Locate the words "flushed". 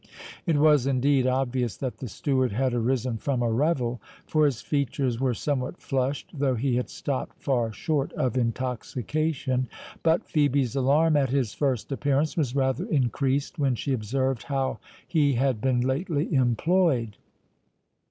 5.79-6.31